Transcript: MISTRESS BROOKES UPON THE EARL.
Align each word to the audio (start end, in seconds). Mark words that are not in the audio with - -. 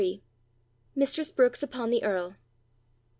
MISTRESS 0.95 1.31
BROOKES 1.33 1.61
UPON 1.61 1.91
THE 1.91 2.03
EARL. 2.03 2.35